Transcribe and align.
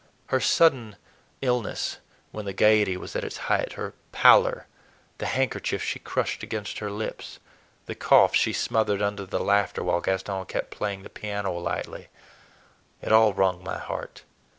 Her 0.29 0.39
sudden 0.39 0.95
illness, 1.43 1.99
when 2.31 2.45
the 2.45 2.53
gayety 2.53 2.97
was 2.97 3.15
at 3.15 3.23
its 3.23 3.37
height, 3.37 3.73
her 3.73 3.93
pallor, 4.11 4.65
the 5.19 5.27
handkerchief 5.27 5.83
she 5.83 5.99
crushed 5.99 6.41
against 6.41 6.79
her 6.79 6.89
lips, 6.89 7.37
the 7.85 7.93
cough 7.93 8.33
she 8.33 8.51
smothered 8.51 9.03
under 9.03 9.27
the 9.27 9.39
laughter 9.39 9.83
while 9.83 10.01
Gaston 10.01 10.45
kept 10.47 10.71
playing 10.71 11.03
the 11.03 11.09
piano 11.11 11.51
lightly—it 11.53 13.11
all 13.11 13.33
wrung 13.35 13.63
my 13.63 13.77
heart. 13.77 14.23